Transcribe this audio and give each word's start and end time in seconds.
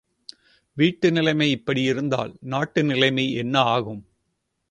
வீட்டு 0.77 1.11
நிலைமை 1.11 1.51
இப்படி 1.51 1.81
இருந்தால், 1.81 2.33
நாட்டுநிலைமை 2.49 3.33
என்ன 3.35 3.59
ஆகும்? 3.59 4.01